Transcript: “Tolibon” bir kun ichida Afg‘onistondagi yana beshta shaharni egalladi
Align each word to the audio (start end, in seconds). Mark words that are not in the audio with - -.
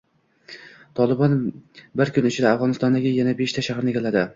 “Tolibon” 1.01 1.37
bir 2.03 2.15
kun 2.19 2.31
ichida 2.33 2.51
Afg‘onistondagi 2.57 3.17
yana 3.23 3.41
beshta 3.45 3.71
shaharni 3.71 3.97
egalladi 3.97 4.29